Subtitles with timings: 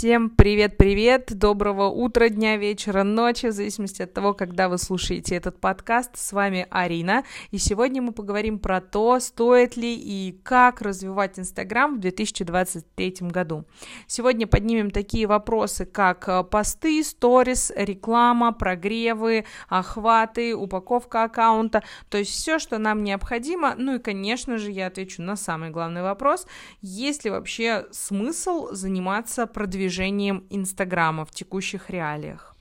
[0.00, 5.60] Всем привет-привет, доброго утра, дня, вечера, ночи, в зависимости от того, когда вы слушаете этот
[5.60, 6.16] подкаст.
[6.16, 11.96] С вами Арина, и сегодня мы поговорим про то, стоит ли и как развивать Инстаграм
[11.96, 13.66] в 2023 году.
[14.06, 22.30] Сегодня поднимем такие вопросы, как э, посты, сторис, реклама, прогревы, охваты, упаковка аккаунта, то есть
[22.30, 23.74] все, что нам необходимо.
[23.76, 26.46] Ну и, конечно же, я отвечу на самый главный вопрос,
[26.80, 32.54] есть ли вообще смысл заниматься продвижением движением Инстаграма в текущих реалиях.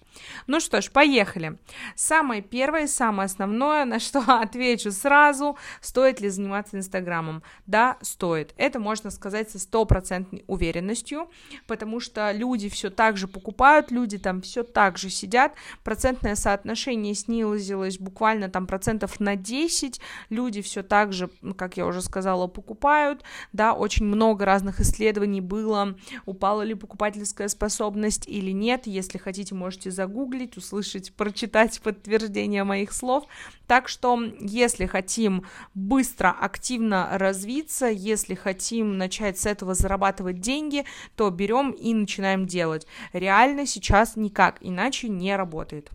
[0.48, 1.58] Ну что ж, поехали.
[1.96, 7.44] Самое первое самое основное, на что отвечу сразу, стоит ли заниматься Инстаграмом?
[7.66, 8.54] Да, стоит.
[8.58, 11.30] Это можно сказать со стопроцентной уверенностью,
[11.68, 17.14] потому что люди все так же покупают, люди там все так же сидят, процентное соотношение
[17.14, 23.24] снизилось буквально там процентов на 10, люди все так же, как я уже сказала, покупают,
[23.54, 25.96] да, очень много разных исследований было,
[26.26, 32.92] упала ли покупательская способность или нет, если хотите, можете загуглить, загуглить, услышать, прочитать подтверждение моих
[32.92, 33.26] слов.
[33.68, 41.30] Так что, если хотим быстро, активно развиться, если хотим начать с этого зарабатывать деньги, то
[41.30, 42.88] берем и начинаем делать.
[43.14, 45.90] Реально сейчас никак иначе не работает.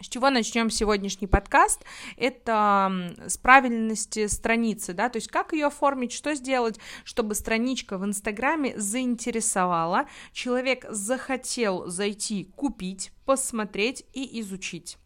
[0.00, 1.84] С чего начнем сегодняшний подкаст?
[2.16, 8.04] Это с правильности страницы, да, то есть как ее оформить, что сделать, чтобы страничка в
[8.04, 14.98] Инстаграме заинтересовала, человек захотел зайти купить, посмотреть и изучить.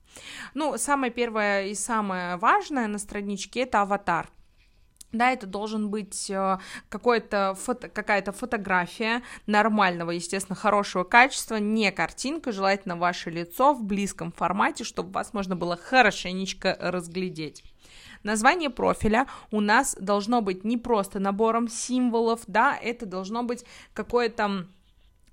[0.52, 4.28] Ну, самое первое и самое важное на страничке это аватар.
[5.12, 12.50] Да, это должен быть э, какой-то фото, какая-то фотография нормального, естественно, хорошего качества, не картинка,
[12.50, 17.62] желательно ваше лицо в близком формате, чтобы вас можно было хорошенечко разглядеть.
[18.22, 24.66] Название профиля у нас должно быть не просто набором символов, да, это должно быть какое-то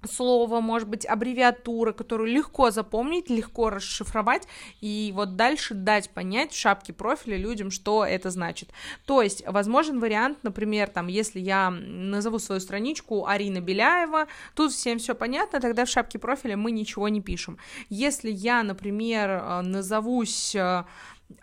[0.07, 4.47] слово, может быть, аббревиатура, которую легко запомнить, легко расшифровать,
[4.81, 8.69] и вот дальше дать понять в шапке профиля людям, что это значит.
[9.05, 14.99] То есть, возможен вариант, например, там, если я назову свою страничку Арина Беляева, тут всем
[14.99, 17.57] все понятно, тогда в шапке профиля мы ничего не пишем.
[17.89, 20.83] Если я, например, э, назовусь э,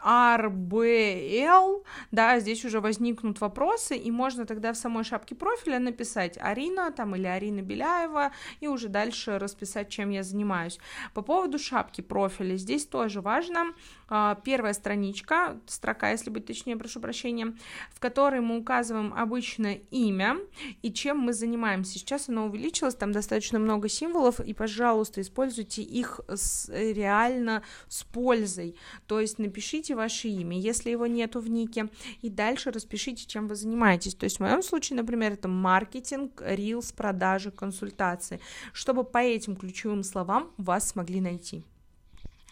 [0.04, 6.90] RBL, да, здесь уже возникнут вопросы, и можно тогда в самой шапке профиля написать Арина
[6.90, 10.78] там или Арина Беляева, и уже дальше расписать, чем я занимаюсь.
[11.14, 13.74] По поводу шапки профиля, здесь тоже важно,
[14.08, 17.54] а, первая страничка, строка, если быть точнее, прошу прощения,
[17.90, 20.36] в которой мы указываем обычно имя
[20.82, 21.98] и чем мы занимаемся.
[21.98, 28.76] Сейчас оно увеличилось, там достаточно много символов, и, пожалуйста, используйте их с, реально с пользой,
[29.06, 31.88] то есть напишите напишите ваше имя, если его нету в нике,
[32.22, 34.14] и дальше распишите, чем вы занимаетесь.
[34.14, 38.40] То есть в моем случае, например, это маркетинг, рилс, продажи, консультации,
[38.72, 41.62] чтобы по этим ключевым словам вас смогли найти.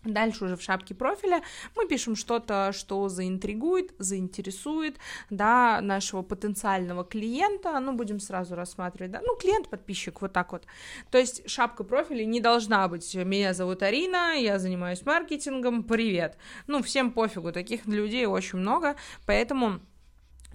[0.04, 1.42] Дальше уже в шапке профиля
[1.76, 4.98] мы пишем что-то, что заинтригует, заинтересует,
[5.31, 10.66] да, нашего потенциального клиента, ну, будем сразу рассматривать, да, ну, клиент-подписчик, вот так вот.
[11.10, 16.36] То есть шапка профиля не должна быть «меня зовут Арина, я занимаюсь маркетингом, привет».
[16.66, 19.81] Ну, всем пофигу, таких людей очень много, поэтому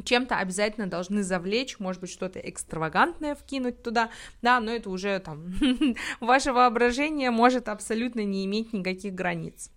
[0.03, 4.09] чем-то обязательно должны завлечь, может быть, что-то экстравагантное вкинуть туда,
[4.41, 5.53] да, но это уже там
[6.19, 9.71] ваше воображение может абсолютно не иметь никаких границ.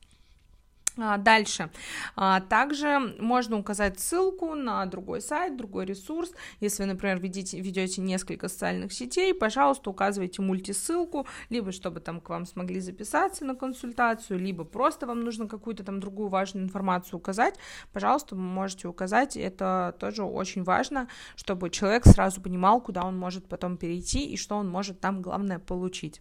[0.98, 1.70] А, дальше.
[2.16, 6.32] А, также можно указать ссылку на другой сайт, другой ресурс.
[6.60, 12.44] Если, например, ведите, ведете несколько социальных сетей, пожалуйста, указывайте мультисылку, либо чтобы там к вам
[12.44, 17.54] смогли записаться на консультацию, либо просто вам нужно какую-то там другую важную информацию указать,
[17.92, 19.36] пожалуйста, вы можете указать.
[19.36, 24.56] Это тоже очень важно, чтобы человек сразу понимал, куда он может потом перейти и что
[24.56, 26.20] он может там, главное, получить.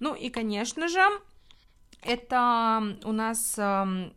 [0.00, 1.00] Ну и, конечно же,
[2.04, 4.14] это у нас эм,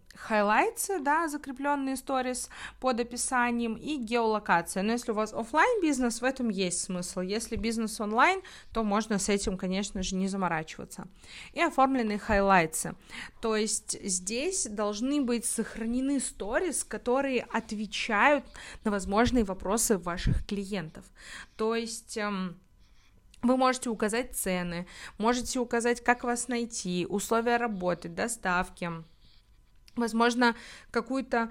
[1.02, 2.50] да, закрепленные сторис
[2.80, 4.84] под описанием и геолокация.
[4.84, 7.22] Но если у вас офлайн бизнес, в этом есть смысл.
[7.22, 8.42] Если бизнес онлайн,
[8.74, 11.08] то можно с этим, конечно же, не заморачиваться.
[11.54, 12.96] И оформленные highlights ы.
[13.42, 18.46] То есть здесь должны быть сохранены сторис, которые отвечают
[18.84, 21.06] на возможные вопросы ваших клиентов.
[21.56, 22.18] То есть
[23.48, 28.92] вы можете указать цены, можете указать, как вас найти, условия работы, доставки,
[29.96, 30.56] возможно,
[30.92, 31.50] какую-то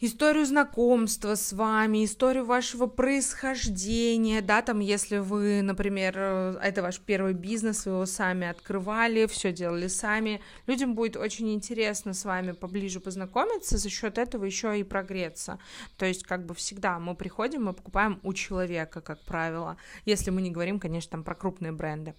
[0.00, 7.00] историю знакомства с вами, историю вашего происхождения, да, там, если вы, например, э, это ваш
[7.00, 12.52] первый бизнес, вы его сами открывали, все делали сами, людям будет очень интересно с вами
[12.52, 15.58] поближе познакомиться, за счет этого еще и прогреться.
[15.96, 19.76] То есть, как бы всегда мы приходим, мы покупаем у человека, как правило,
[20.06, 22.14] если мы не говорим, конечно, там про крупные бренды.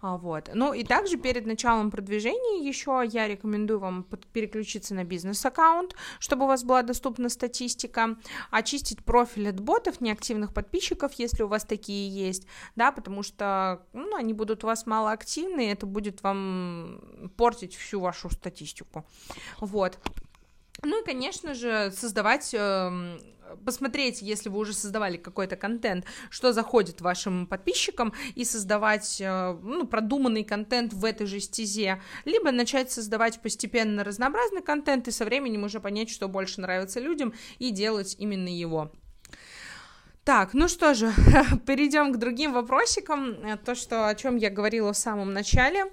[0.00, 0.50] А, вот.
[0.54, 6.48] Ну и также перед началом продвижения еще я рекомендую вам переключиться на бизнес-аккаунт, чтобы у
[6.48, 8.16] вас была доступна статистика,
[8.50, 14.16] очистить профиль от ботов, неактивных подписчиков, если у вас такие есть, да, потому что ну,
[14.16, 19.04] они будут у вас малоактивны, и это будет вам портить всю вашу статистику.
[19.60, 19.98] Вот.
[20.82, 23.18] Ну и, конечно же, создавать э,
[23.64, 29.86] посмотреть, если вы уже создавали какой-то контент, что заходит вашим подписчикам, и создавать э, ну,
[29.86, 35.64] продуманный контент в этой же стезе, либо начать создавать постепенно разнообразный контент и со временем
[35.64, 38.90] уже понять, что больше нравится людям, и делать именно его.
[40.24, 41.12] Так, ну что же,
[41.66, 43.36] перейдем к другим вопросикам.
[43.64, 45.84] То, что, о чем я говорила в самом начале.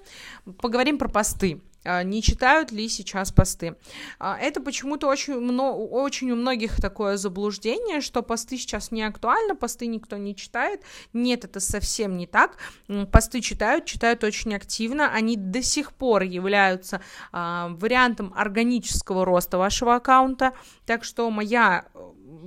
[0.58, 1.60] Поговорим про посты.
[1.84, 3.76] А, не читают ли сейчас посты.
[4.18, 9.86] А, это почему-то очень, очень у многих такое заблуждение, что посты сейчас не актуальны, посты
[9.86, 10.82] никто не читает.
[11.12, 12.58] Нет, это совсем не так.
[13.10, 15.12] Посты читают, читают очень активно.
[15.12, 17.00] Они до сих пор являются
[17.32, 20.52] а, вариантом органического роста вашего аккаунта.
[20.86, 21.86] Так что моя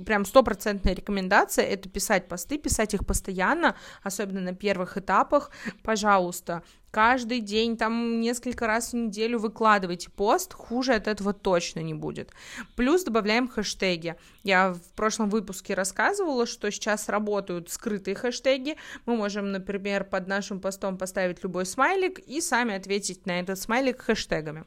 [0.04, 5.50] прям стопроцентная рекомендация это писать посты, писать их постоянно, особенно на первых этапах.
[5.82, 11.94] Пожалуйста, каждый день, там несколько раз в неделю выкладывайте пост, хуже от этого точно не
[11.94, 12.32] будет.
[12.74, 14.16] Плюс добавляем хэштеги.
[14.42, 18.76] Я в прошлом выпуске рассказывала, что сейчас работают скрытые хэштеги.
[19.04, 24.02] Мы можем, например, под нашим постом поставить любой смайлик и сами ответить на этот смайлик
[24.02, 24.64] хэштегами.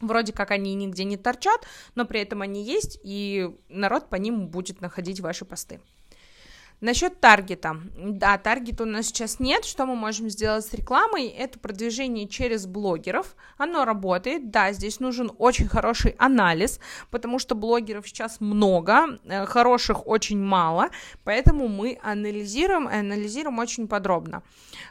[0.00, 4.48] Вроде как они нигде не торчат, но при этом они есть, и народ по ним
[4.48, 5.80] будет находить ваши посты.
[6.80, 7.76] Насчет таргета.
[7.96, 9.64] Да, таргета у нас сейчас нет.
[9.64, 11.26] Что мы можем сделать с рекламой?
[11.26, 13.34] Это продвижение через блогеров.
[13.56, 14.52] Оно работает.
[14.52, 16.78] Да, здесь нужен очень хороший анализ,
[17.10, 20.90] потому что блогеров сейчас много, э, хороших очень мало,
[21.24, 24.44] поэтому мы анализируем и анализируем очень подробно.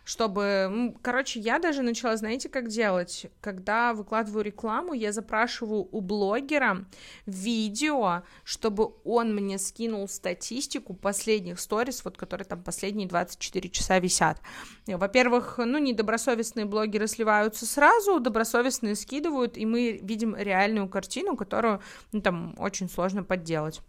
[0.03, 3.27] Чтобы, короче, я даже начала, знаете, как делать?
[3.39, 6.85] Когда выкладываю рекламу, я запрашиваю у блогера
[7.25, 13.99] видео, чтобы он мне скинул статистику последних 100 сторис, вот которые там последние 24 часа
[13.99, 14.41] висят.
[14.87, 21.81] Во-первых, ну, недобросовестные блогеры сливаются сразу, добросовестные скидывают, и мы видим реальную картину, которую,
[22.13, 23.81] ну, там, очень сложно подделать.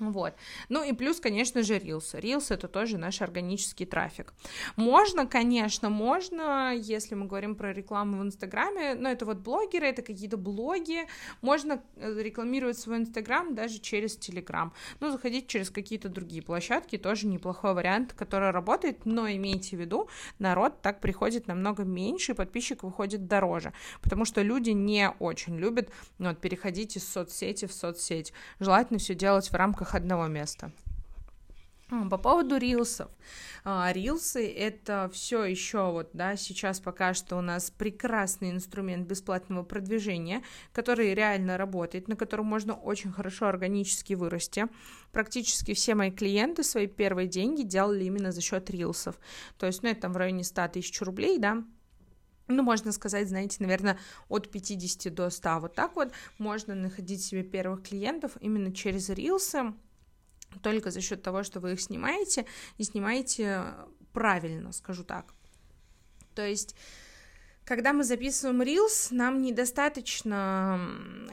[0.00, 0.34] Вот.
[0.70, 2.18] Ну и плюс, конечно же, Reels.
[2.18, 4.32] Reels это тоже наш органический трафик.
[4.76, 10.02] Можно, конечно, можно, если мы говорим про рекламу в Инстаграме, но это вот блогеры, это
[10.02, 11.06] какие-то блоги,
[11.42, 14.72] можно э, рекламировать свой Инстаграм даже через Телеграм.
[15.00, 20.08] Ну, заходить через какие-то другие площадки, тоже неплохой вариант, который работает, но имейте в виду,
[20.38, 25.90] народ так приходит намного меньше, и подписчик выходит дороже, потому что люди не очень любят
[26.18, 28.32] ну, вот, переходить из соцсети в соцсеть.
[28.58, 30.70] Желательно все делать в рамках рамках одного места.
[32.08, 33.08] По поводу рилсов.
[33.64, 39.64] А, рилсы— это все еще вот, да, сейчас пока что у нас прекрасный инструмент бесплатного
[39.64, 40.42] продвижения,
[40.72, 44.68] который реально работает, на котором можно очень хорошо органически вырасти.
[45.10, 49.18] Практически все мои клиенты свои первые деньги делали именно за счет рилсов.
[49.58, 51.64] То есть, ну, это там в районе 100 тысяч рублей, да,
[52.56, 53.98] ну, можно сказать, знаете, наверное,
[54.28, 55.60] от 50 до 100.
[55.60, 59.72] Вот так вот можно находить себе первых клиентов именно через рилсы,
[60.62, 62.46] только за счет того, что вы их снимаете,
[62.78, 63.64] и снимаете
[64.12, 65.32] правильно, скажу так.
[66.34, 66.74] То есть
[67.70, 70.90] когда мы записываем Reels, нам недостаточно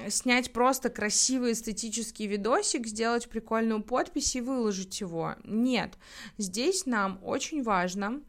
[0.07, 5.33] снять просто красивый эстетический видосик, сделать прикольную подпись и выложить его.
[5.43, 5.97] Нет,
[6.37, 8.21] здесь нам очень важно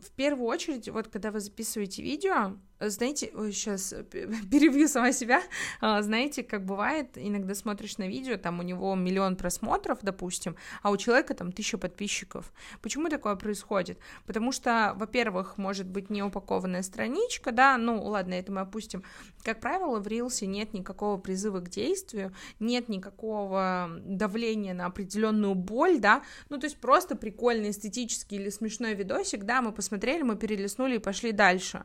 [0.00, 5.42] в первую очередь, вот когда вы записываете видео, знаете, ой, сейчас перебью сама себя,
[5.80, 10.90] а, знаете, как бывает, иногда смотришь на видео, там у него миллион просмотров, допустим, а
[10.90, 12.52] у человека там тысяча подписчиков.
[12.82, 13.98] Почему такое происходит?
[14.26, 19.02] Потому что, во-первых, может быть неупакованная страничка, да, ну ладно, это мы опустим.
[19.42, 25.98] Как правило, в Рилсе нет никакого призыва к действию, нет никакого давления на определенную боль,
[25.98, 30.96] да, ну то есть просто прикольный эстетический или смешной видосик, да, мы посмотрели, мы перелистнули
[30.96, 31.84] и пошли дальше.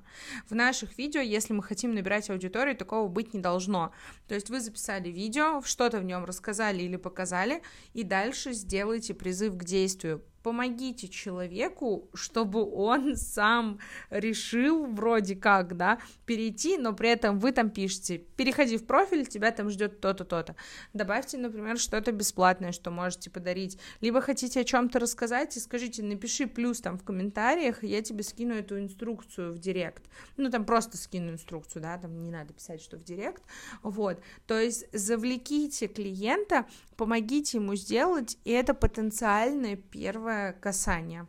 [0.49, 3.91] В наш наших видео, если мы хотим набирать аудиторию, такого быть не должно.
[4.27, 7.61] То есть вы записали видео, что-то в нем рассказали или показали,
[7.93, 13.79] и дальше сделайте призыв к действию помогите человеку, чтобы он сам
[14.09, 19.51] решил вроде как, да, перейти, но при этом вы там пишете, переходи в профиль, тебя
[19.51, 20.55] там ждет то-то, то-то.
[20.93, 23.77] Добавьте, например, что-то бесплатное, что можете подарить.
[24.01, 28.53] Либо хотите о чем-то рассказать и скажите, напиши плюс там в комментариях, я тебе скину
[28.53, 30.03] эту инструкцию в директ.
[30.37, 33.43] Ну, там просто скину инструкцию, да, там не надо писать, что в директ.
[33.83, 34.21] Вот.
[34.47, 41.27] То есть завлеките клиента, помогите ему сделать, и это потенциальное первое касание.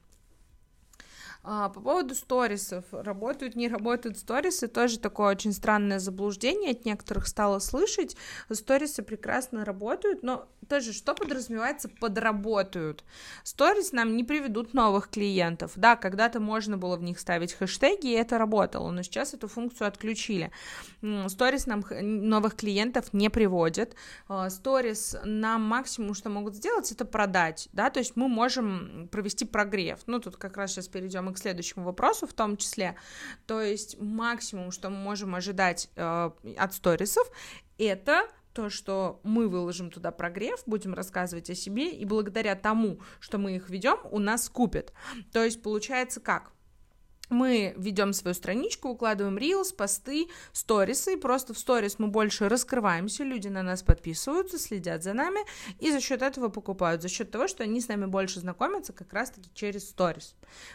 [1.44, 7.26] А, по поводу сторисов, работают, не работают сторисы, тоже такое очень странное заблуждение, от некоторых
[7.26, 8.16] стало слышать,
[8.52, 13.04] сторисы прекрасно работают, но тоже что подразумевается под работают?
[13.42, 18.12] Сторис нам не приведут новых клиентов, да, когда-то можно было в них ставить хэштеги, и
[18.12, 20.52] это работало, но сейчас эту функцию отключили.
[21.26, 23.96] Сторис нам новых клиентов не приводит,
[24.28, 29.44] а, сторис нам максимум, что могут сделать, это продать, да, то есть мы можем провести
[29.44, 32.96] прогрев, ну, тут как раз сейчас перейдем к следующему вопросу в том числе,
[33.46, 37.30] то есть максимум, что мы можем ожидать э, от сторисов,
[37.78, 43.38] это то, что мы выложим туда прогрев, будем рассказывать о себе, и благодаря тому, что
[43.38, 44.92] мы их ведем, у нас купят.
[45.32, 46.52] То есть получается как?
[47.32, 53.48] Мы ведем свою страничку, укладываем рилс, посты, сторисы, просто в сторис мы больше раскрываемся, люди
[53.48, 55.40] на нас подписываются, следят за нами,
[55.80, 59.12] и за счет этого покупают, за счет того, что они с нами больше знакомятся как
[59.12, 60.34] раз-таки через сторис.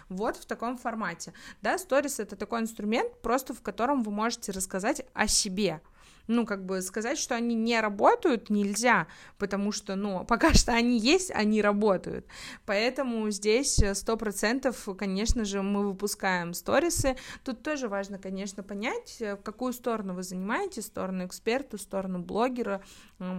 [0.10, 1.34] Вот в таком формате.
[1.62, 5.82] Да, сторис это такой инструмент, просто в котором вы можете рассказать о себе,
[6.28, 9.08] ну, как бы сказать, что они не работают, нельзя,
[9.38, 12.26] потому что, ну, пока что они есть, они работают.
[12.66, 17.18] Поэтому здесь сто процентов, конечно же, мы выпускаем сторисы.
[17.44, 22.82] Тут тоже важно, конечно, понять, в какую сторону вы занимаетесь, сторону эксперта, сторону блогера,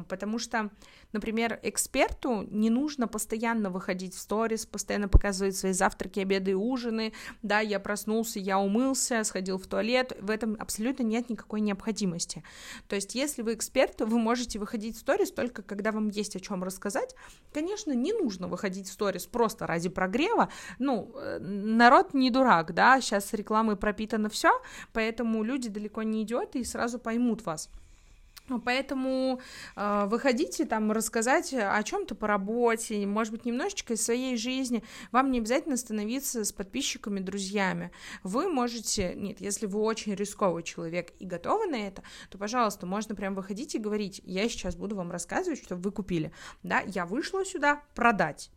[0.09, 0.71] потому что
[1.13, 7.15] Например, эксперту не нужно постоянно выходить в сторис, постоянно показывать свои завтраки, обеды и ужины,
[7.43, 12.43] да, я проснулся, я умылся, сходил в туалет, в этом абсолютно нет никакой необходимости.
[12.87, 16.41] То есть, если вы эксперт, вы можете выходить в сторис только когда вам есть о
[16.41, 17.15] чем рассказать.
[17.53, 23.01] Конечно, не нужно выходить в сторис просто ради прогрева, ну, э, народ не дурак, да,
[23.01, 24.51] сейчас рекламой пропитано все,
[24.93, 27.71] поэтому люди далеко не идет и сразу поймут вас.
[28.65, 29.41] Поэтому
[29.77, 34.83] э, выходите там рассказать о чем-то по работе, может быть, немножечко из своей жизни.
[35.13, 37.91] Вам не обязательно становиться с подписчиками, друзьями.
[38.23, 43.15] Вы можете, нет, если вы очень рисковый человек и готовы на это, то, пожалуйста, можно
[43.15, 46.33] прям выходить и говорить, я сейчас буду вам рассказывать, что вы купили.
[46.63, 48.51] Да, я вышла сюда продать.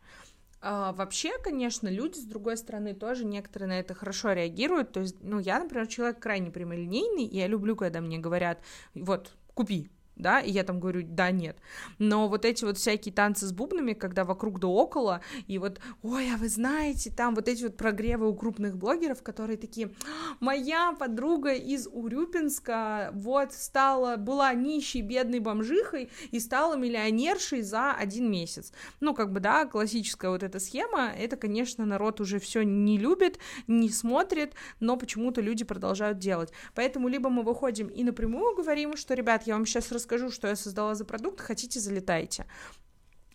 [0.64, 4.92] А, вообще, конечно, люди, с другой стороны, тоже некоторые на это хорошо реагируют.
[4.92, 8.62] То есть, ну, я, например, человек крайне прямолинейный, и я люблю, когда мне говорят,
[8.94, 10.01] вот, copio.
[10.16, 11.58] Да, и я там говорю, да, нет.
[11.98, 16.34] Но вот эти вот всякие танцы с бубнами, когда вокруг да около, и вот, ой,
[16.34, 19.92] а вы знаете, там вот эти вот прогревы у крупных блогеров, которые такие,
[20.40, 28.30] моя подруга из Урюпинска вот стала, была нищей, бедной бомжихой и стала миллионершей за один
[28.30, 28.72] месяц.
[29.00, 33.40] Ну, как бы, да, классическая вот эта схема, это, конечно, народ уже все не любит,
[33.68, 36.52] не смотрит, но почему-то люди продолжают делать.
[36.76, 40.56] Поэтому либо мы выходим и напрямую говорим, что, ребят, я вам сейчас расскажу, что я
[40.56, 42.46] создала за продукт, хотите, залетайте.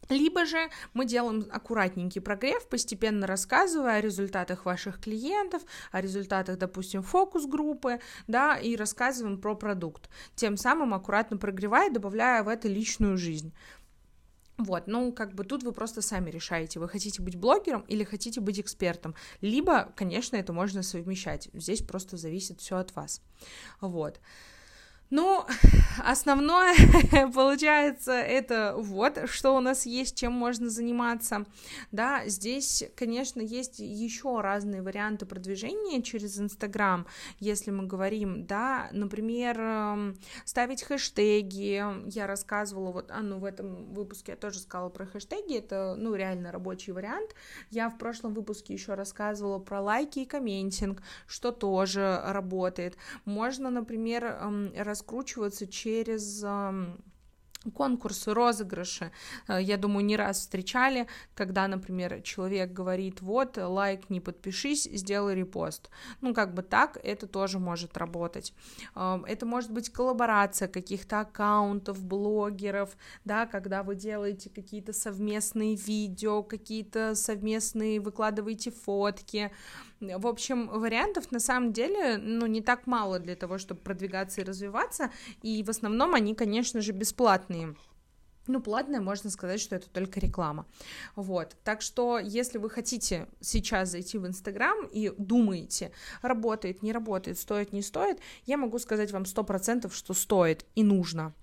[0.09, 7.03] Либо же мы делаем аккуратненький прогрев, постепенно рассказывая о результатах ваших клиентов, о результатах, допустим,
[7.03, 10.09] фокус-группы, да, и рассказываем про продукт.
[10.37, 13.53] Тем самым аккуратно прогревая, добавляя в это личную жизнь.
[14.59, 18.41] Вот, ну, как бы тут вы просто сами решаете, вы хотите быть блогером или хотите
[18.41, 19.15] быть экспертом.
[19.41, 21.49] Либо, конечно, это можно совмещать.
[21.53, 23.21] Здесь просто зависит все от вас.
[23.81, 24.21] Вот.
[25.11, 25.45] Ну,
[26.05, 26.75] основное,
[27.35, 31.45] получается, это вот, что у нас есть, чем можно заниматься.
[31.93, 37.07] Да, здесь, конечно, есть еще разные варианты продвижения через Инстаграм,
[37.39, 41.85] если мы говорим, да, например, эм, ставить хэштеги.
[42.09, 46.15] Я рассказывала, вот, а, ну, в этом выпуске я тоже сказала про хэштеги, это, ну,
[46.15, 47.35] реально рабочий вариант.
[47.71, 52.97] Я в прошлом выпуске еще рассказывала про лайки и комментинг, что тоже работает.
[53.25, 56.43] Можно, например, эм, раскручиваться через
[57.71, 59.11] конкурсы, розыгрыши,
[59.49, 65.35] э, я думаю, не раз встречали, когда, например, человек говорит, вот, лайк, не подпишись, сделай
[65.35, 65.91] репост.
[66.21, 68.53] Ну, как бы так, это тоже может работать.
[68.95, 76.43] Эм, это может быть коллаборация каких-то аккаунтов, блогеров, да, когда вы делаете какие-то совместные видео,
[76.43, 79.51] какие-то совместные, выкладываете фотки,
[80.01, 84.45] в общем, вариантов на самом деле, ну, не так мало для того, чтобы продвигаться и
[84.45, 85.11] развиваться,
[85.43, 87.56] и в основном они, конечно же, бесплатные.
[88.49, 90.67] Ну, платная, можно сказать, что это только реклама.
[91.17, 91.57] Вот.
[91.65, 95.91] Так что, если вы хотите сейчас зайти в Инстаграм и думаете,
[96.23, 100.85] работает, не работает, стоит, не стоит, я могу сказать вам сто процентов, что стоит и
[100.85, 101.35] нужно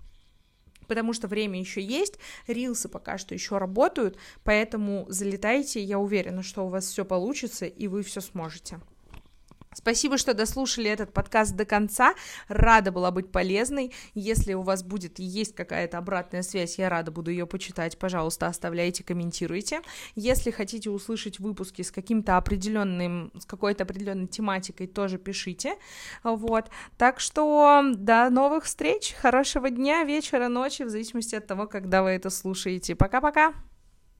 [0.86, 6.66] потому что время еще есть, рилсы пока что еще работают, поэтому залетайте, я уверена, что
[6.66, 8.80] у вас все получится и вы все сможете.
[9.74, 12.14] Спасибо, что дослушали этот подкаст до конца.
[12.48, 13.92] Рада была быть полезной.
[14.14, 17.98] Если у вас будет есть какая-то обратная связь, я рада буду ее почитать.
[17.98, 19.80] Пожалуйста, оставляйте, комментируйте.
[20.14, 25.74] Если хотите услышать выпуски с каким-то определенным, с какой-то определенной тематикой, тоже пишите.
[26.22, 26.70] Вот.
[26.96, 32.10] Так что до новых встреч, хорошего дня, вечера, ночи, в зависимости от того, когда вы
[32.10, 32.94] это слушаете.
[32.94, 33.54] Пока-пока!